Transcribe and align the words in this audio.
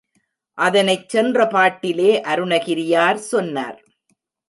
அதனைச் 0.57 1.09
சென்ற 1.09 1.45
பாட்டிலே 1.47 2.11
அருணகிரியார் 2.23 3.21
சொன்னார். 3.31 3.79